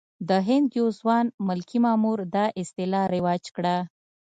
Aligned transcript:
د 0.29 0.31
هند 0.47 0.67
یو 0.79 0.87
ځوان 0.99 1.25
ملکي 1.47 1.79
مامور 1.85 2.19
دا 2.35 2.45
اصطلاح 2.61 3.05
رواج 3.15 3.43
کړه. 3.55 3.75